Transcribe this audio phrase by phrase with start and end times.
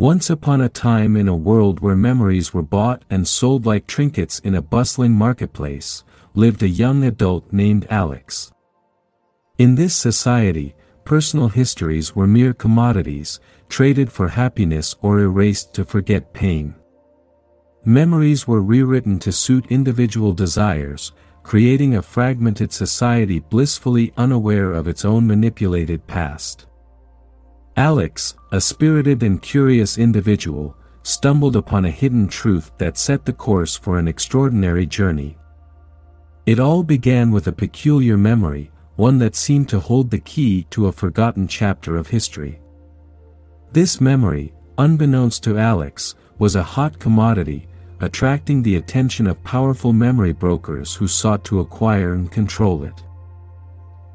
[0.00, 4.38] Once upon a time in a world where memories were bought and sold like trinkets
[4.38, 8.50] in a bustling marketplace, lived a young adult named Alex.
[9.58, 10.74] In this society,
[11.04, 16.74] personal histories were mere commodities, traded for happiness or erased to forget pain.
[17.84, 21.12] Memories were rewritten to suit individual desires,
[21.42, 26.64] creating a fragmented society blissfully unaware of its own manipulated past.
[27.76, 33.76] Alex, a spirited and curious individual, stumbled upon a hidden truth that set the course
[33.76, 35.38] for an extraordinary journey.
[36.46, 40.88] It all began with a peculiar memory, one that seemed to hold the key to
[40.88, 42.60] a forgotten chapter of history.
[43.72, 47.68] This memory, unbeknownst to Alex, was a hot commodity,
[48.00, 53.02] attracting the attention of powerful memory brokers who sought to acquire and control it.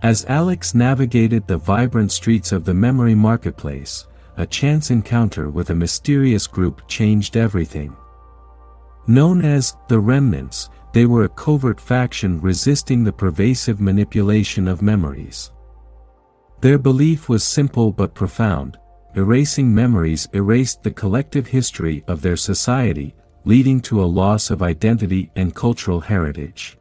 [0.05, 4.05] As Alex navigated the vibrant streets of the memory marketplace,
[4.38, 7.98] a chance encounter with a mysterious group changed everything.
[9.08, 15.52] Known as the Remnants, they were a covert faction resisting the pervasive manipulation of memories.
[16.62, 18.77] Their belief was simple but profound,
[19.15, 25.32] erasing memories erased the collective history of their society, leading to a loss of identity
[25.35, 26.77] and cultural heritage.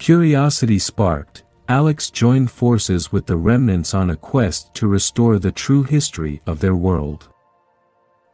[0.00, 5.82] Curiosity sparked, Alex joined forces with the remnants on a quest to restore the true
[5.82, 7.28] history of their world.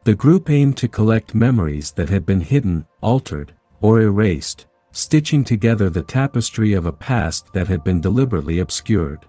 [0.05, 5.91] The group aimed to collect memories that had been hidden, altered, or erased, stitching together
[5.91, 9.27] the tapestry of a past that had been deliberately obscured.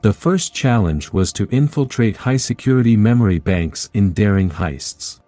[0.00, 5.20] The first challenge was to infiltrate high-security memory banks in daring heists.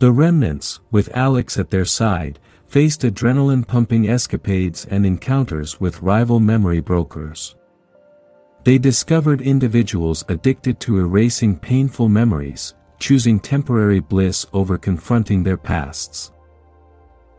[0.00, 6.80] The remnants, with Alex at their side, faced adrenaline-pumping escapades and encounters with rival memory
[6.80, 7.56] brokers.
[8.64, 16.32] They discovered individuals addicted to erasing painful memories, choosing temporary bliss over confronting their pasts.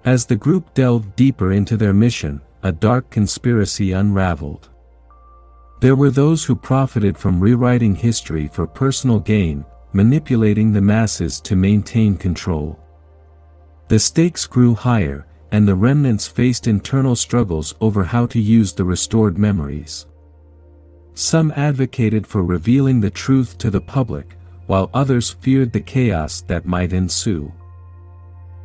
[0.05, 4.69] As the group delved deeper into their mission, a dark conspiracy unraveled.
[5.81, 9.63] There were those who profited from rewriting history for personal gain,
[9.93, 12.79] manipulating the masses to maintain control.
[13.89, 18.85] The stakes grew higher, and the remnants faced internal struggles over how to use the
[18.85, 20.05] restored memories.
[21.15, 26.67] Some advocated for revealing the truth to the public, while others feared the chaos that
[26.67, 27.51] might ensue.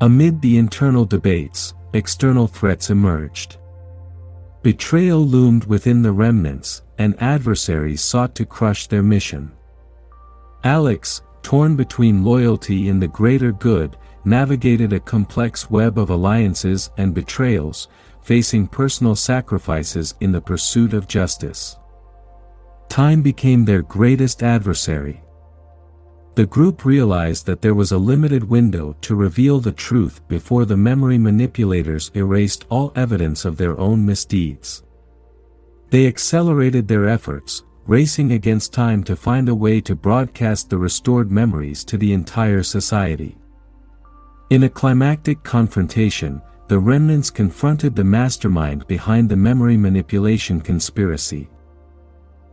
[0.02, 3.56] Amid the internal debates, external threats emerged.
[4.62, 9.52] Betrayal loomed within the remnants, and adversaries sought to crush their mission.
[10.64, 17.14] Alex, torn between loyalty and the greater good, navigated a complex web of alliances and
[17.14, 17.88] betrayals,
[18.22, 21.76] facing personal sacrifices in the pursuit of justice.
[22.88, 25.20] Time became their greatest adversary.
[26.34, 30.76] The group realized that there was a limited window to reveal the truth before the
[30.76, 34.82] memory manipulators erased all evidence of their own misdeeds.
[35.90, 41.30] They accelerated their efforts, racing against time to find a way to broadcast the restored
[41.30, 43.36] memories to the entire society.
[44.54, 51.48] In a climactic confrontation, the remnants confronted the mastermind behind the memory manipulation conspiracy.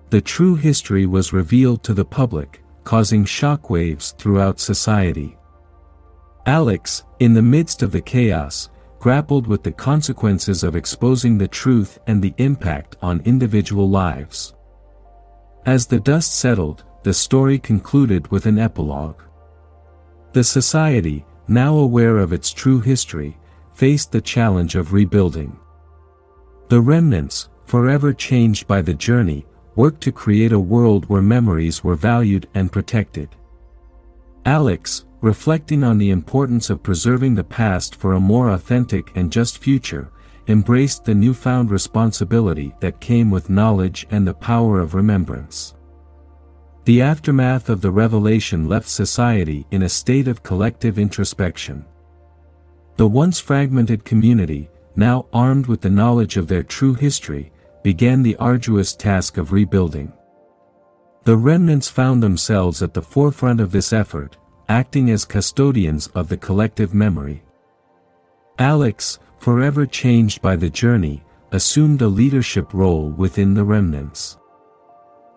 [0.10, 5.38] The true history was revealed to the public, causing shockwaves throughout society.
[6.48, 12.00] Alex, in the midst of the chaos, grappled with the consequences of exposing the truth
[12.08, 14.56] and the impact on individual lives.
[15.68, 19.22] As the dust settled, the story concluded with an epilogue.
[20.34, 23.38] The society, now aware of its true history,
[23.74, 25.60] faced the challenge of rebuilding.
[26.70, 29.46] The remnants, forever changed by the journey,
[29.76, 33.30] worked to create a world where memories were valued and protected.
[34.46, 39.58] Alex, reflecting on the importance of preserving the past for a more authentic and just
[39.58, 40.12] future,
[40.48, 45.76] embraced the newfound responsibility that came with knowledge and the power of remembrance.
[46.84, 51.86] The aftermath of the revelation left society in a state of collective introspection.
[52.98, 57.52] The once fragmented community, now armed with the knowledge of their true history,
[57.84, 60.12] began the arduous task of rebuilding.
[61.24, 66.38] The remnants found themselves at the forefront of this effort, acting as custodians of the
[66.38, 67.44] collective memory.
[68.58, 74.38] Alex, forever changed by the journey, assumed a leadership role within the remnants.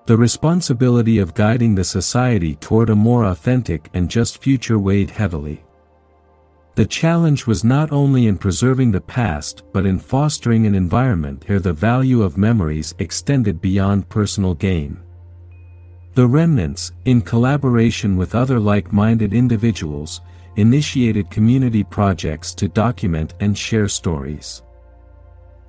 [0.07, 5.65] The responsibility of guiding the society toward a more authentic and just future weighed heavily.
[6.75, 11.59] The challenge was not only in preserving the past but in fostering an environment where
[11.59, 15.01] the value of memories extended beyond personal gain.
[16.13, 20.21] The remnants, in collaboration with other like-minded individuals,
[20.57, 24.63] initiated community projects to document and share stories.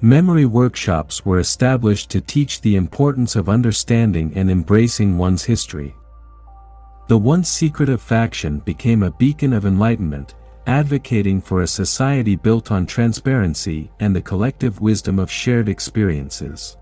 [0.05, 5.95] Memory workshops were established to teach the importance of understanding and embracing one's history.
[7.07, 10.35] The once secretive faction became a beacon of enlightenment,
[10.67, 16.77] advocating for a society built on transparency and the collective wisdom of shared experiences.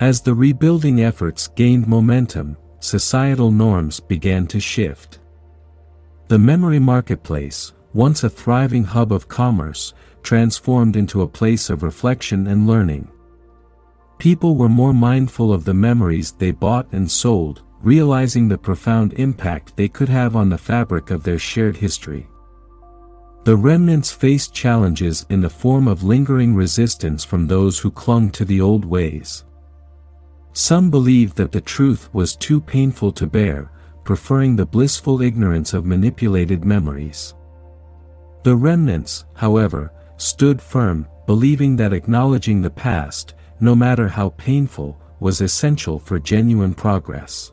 [0.00, 5.18] As the rebuilding efforts gained momentum, societal norms began to shift.
[6.28, 12.46] The memory marketplace, once a thriving hub of commerce, transformed into a place of reflection
[12.46, 13.10] and learning.
[14.18, 19.74] People were more mindful of the memories they bought and sold, realizing the profound impact
[19.76, 22.28] they could have on the fabric of their shared history.
[23.44, 28.44] The remnants faced challenges in the form of lingering resistance from those who clung to
[28.44, 29.44] the old ways.
[30.52, 33.70] Some believed that the truth was too painful to bear,
[34.04, 37.35] preferring the blissful ignorance of manipulated memories.
[38.46, 45.40] The remnants, however, stood firm, believing that acknowledging the past, no matter how painful, was
[45.40, 47.50] essential for genuine progress.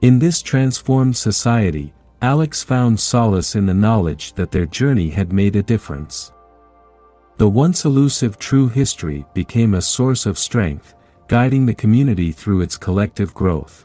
[0.00, 1.92] In this transformed society,
[2.22, 6.32] Alex found solace in the knowledge that their journey had made a difference.
[7.36, 10.94] The once elusive true history became a source of strength,
[11.28, 13.84] guiding the community through its collective growth.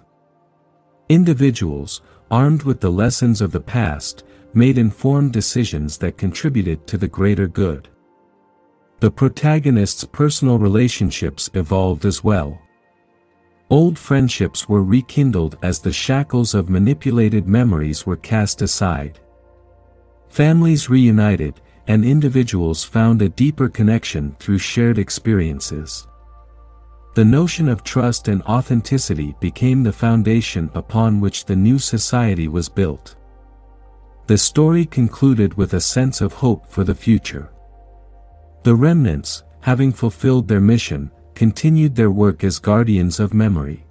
[1.10, 2.00] Individuals,
[2.32, 4.24] armed with the lessons of the past,
[4.54, 7.88] made informed decisions that contributed to the greater good.
[9.00, 12.60] The protagonist's personal relationships evolved as well.
[13.70, 19.20] Old friendships were rekindled as the shackles of manipulated memories were cast aside.
[20.28, 26.08] Families reunited, and individuals found a deeper connection through shared experiences.
[27.16, 32.70] The notion of trust and authenticity became the foundation upon which the new society was
[32.70, 33.16] built.
[34.30, 37.50] The story concluded with a sense of hope for the future.
[38.62, 43.88] The remnants, having fulfilled their mission, continued their work as guardians of memory.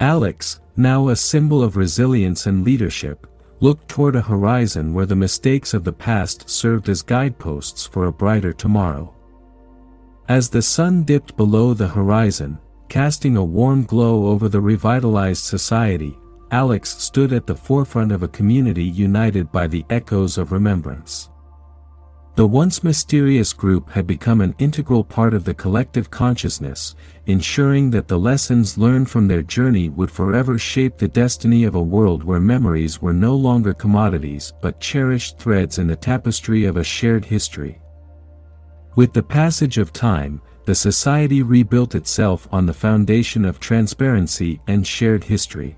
[0.00, 3.26] Alex, now a symbol of resilience and leadership,
[3.60, 8.12] looked toward a horizon where the mistakes of the past served as guideposts for a
[8.12, 9.14] brighter tomorrow.
[10.28, 12.58] As the sun dipped below the horizon,
[12.90, 16.18] casting a warm glow over the revitalized society,
[16.52, 21.30] Alex stood at the forefront of a community united by the echoes of remembrance.
[22.34, 26.94] The once mysterious group had become an integral part of the collective consciousness,
[27.26, 31.82] ensuring that the lessons learned from their journey would forever shape the destiny of a
[31.82, 36.84] world where memories were no longer commodities but cherished threads in the tapestry of a
[36.84, 37.80] shared history.
[38.94, 44.86] With the passage of time, the society rebuilt itself on the foundation of transparency and
[44.86, 45.76] shared history.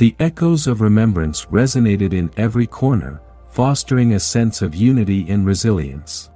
[0.00, 3.20] The echoes of remembrance resonated in every corner,
[3.50, 6.30] fostering a sense of unity and resilience.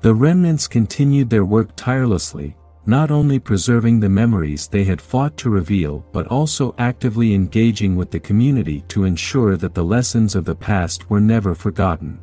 [0.00, 2.56] The remnants continued their work tirelessly,
[2.86, 8.10] not only preserving the memories they had fought to reveal but also actively engaging with
[8.10, 12.18] the community to ensure that the lessons of the past were never forgotten.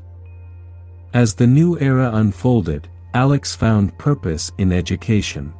[1.13, 5.53] As the new era unfolded, Alex found purpose in education.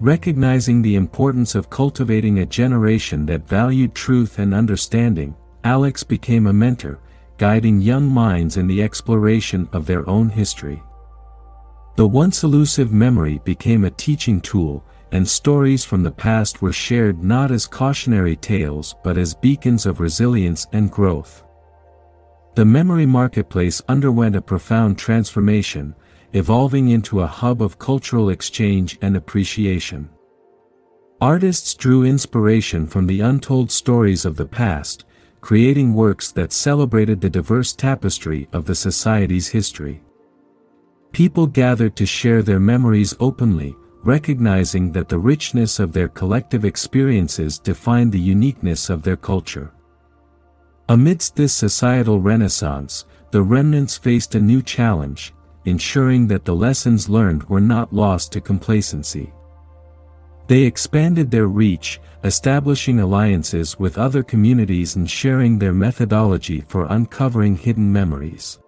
[0.00, 5.34] Recognizing the importance of cultivating a generation that valued truth and understanding,
[5.64, 6.98] Alex became a mentor,
[7.38, 10.82] guiding young minds in the exploration of their own history.
[11.96, 17.24] The once elusive memory became a teaching tool, and stories from the past were shared
[17.24, 21.42] not as cautionary tales but as beacons of resilience and growth.
[22.54, 25.94] The memory marketplace underwent a profound transformation,
[26.32, 30.08] evolving into a hub of cultural exchange and appreciation.
[31.20, 35.04] Artists drew inspiration from the untold stories of the past,
[35.40, 40.02] creating works that celebrated the diverse tapestry of the society's history.
[41.12, 47.58] People gathered to share their memories openly, recognizing that the richness of their collective experiences
[47.58, 49.72] defined the uniqueness of their culture.
[50.88, 55.32] Amidst this societal renaissance, the remnants faced a new challenge,
[55.66, 59.32] ensuring that the lessons learned were not lost to complacency.
[60.46, 67.56] They expanded their reach, establishing alliances with other communities and sharing their methodology for uncovering
[67.56, 68.58] hidden memories.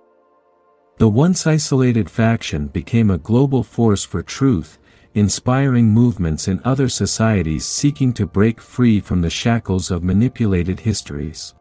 [0.99, 4.78] The once isolated faction became a global force for truth,
[5.14, 11.55] inspiring movements in other societies seeking to break free from the shackles of manipulated histories.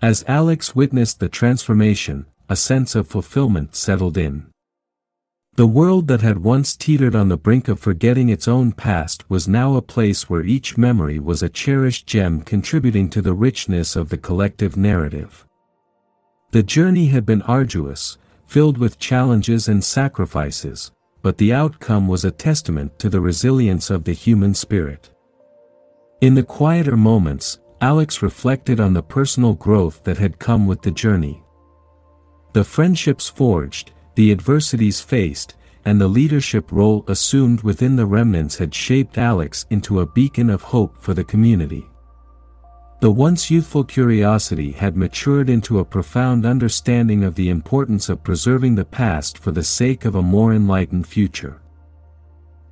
[0.00, 4.44] As Alex witnessed the transformation, a sense of fulfillment settled in.
[5.54, 9.48] The world that had once teetered on the brink of forgetting its own past was
[9.48, 14.10] now a place where each memory was a cherished gem contributing to the richness of
[14.10, 15.46] the collective narrative.
[16.50, 20.92] The journey had been arduous, filled with challenges and sacrifices,
[21.22, 25.08] but the outcome was a testament to the resilience of the human spirit.
[26.20, 30.90] In the quieter moments, Alex reflected on the personal growth that had come with the
[30.90, 31.41] journey.
[32.52, 35.54] The friendships forged, the adversities faced,
[35.84, 40.62] and the leadership role assumed within the remnants had shaped Alex into a beacon of
[40.62, 41.86] hope for the community.
[43.00, 48.76] The once youthful curiosity had matured into a profound understanding of the importance of preserving
[48.76, 51.60] the past for the sake of a more enlightened future.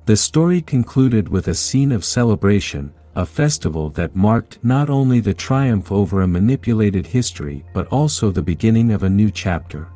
[0.05, 5.33] The story concluded with a scene of celebration, a festival that marked not only the
[5.33, 9.87] triumph over a manipulated history but also the beginning of a new chapter.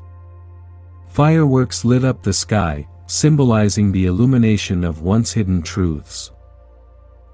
[1.07, 6.31] Fireworks lit up the sky, symbolizing the illumination of once hidden truths.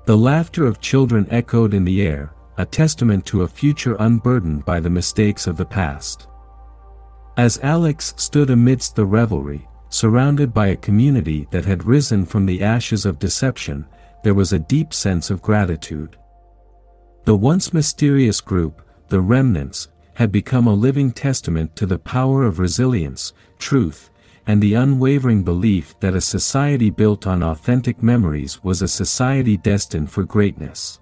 [0.06, 4.80] The laughter of children echoed in the air, a testament to a future unburdened by
[4.80, 6.28] the mistakes of the past.
[7.38, 12.62] As Alex stood amidst the revelry, surrounded by a community that had risen from the
[12.62, 13.86] ashes of deception,
[14.24, 16.18] there was a deep sense of gratitude.
[17.26, 22.60] The once mysterious group, the remnants, had become a living testament to the power of
[22.60, 24.10] resilience, truth,
[24.48, 30.12] and the unwavering belief that a society built on authentic memories was a society destined
[30.12, 31.00] for greatness.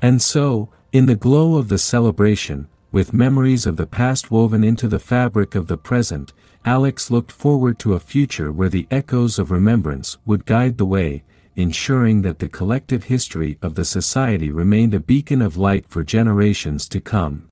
[0.00, 4.88] And so, in the glow of the celebration, with memories of the past woven into
[4.88, 6.32] the fabric of the present,
[6.64, 11.22] Alex looked forward to a future where the echoes of remembrance would guide the way,
[11.60, 16.88] ensuring that the collective history of the society remained a beacon of light for generations
[16.88, 17.49] to come.